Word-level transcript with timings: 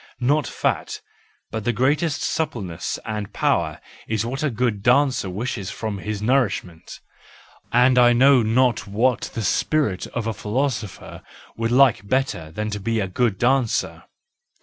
Not 0.19 0.47
fat, 0.47 0.99
but 1.51 1.63
the 1.63 1.71
greatest 1.71 2.23
suppleness 2.23 2.97
and 3.05 3.31
power 3.33 3.79
is 4.07 4.25
what 4.25 4.41
a 4.41 4.49
good 4.49 4.81
dancer 4.81 5.29
wishes 5.29 5.69
from 5.69 5.99
his 5.99 6.23
nourishment,—and 6.23 7.99
I 7.99 8.11
know 8.11 8.41
not 8.41 8.87
what 8.87 9.29
the 9.35 9.43
spirit 9.43 10.07
of 10.07 10.25
a 10.25 10.33
philosopher 10.33 11.21
would 11.55 11.71
like 11.71 12.07
better 12.09 12.49
than 12.49 12.71
to 12.71 12.79
be 12.79 12.99
a 12.99 13.07
good 13.07 13.37
dancer. 13.37 14.05